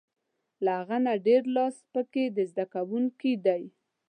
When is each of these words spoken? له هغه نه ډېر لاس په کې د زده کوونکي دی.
له 0.63 0.71
هغه 0.79 0.97
نه 1.05 1.13
ډېر 1.27 1.43
لاس 1.55 1.75
په 1.93 2.01
کې 2.11 2.23
د 2.35 2.37
زده 2.51 2.65
کوونکي 2.73 3.33
دی. 3.45 3.63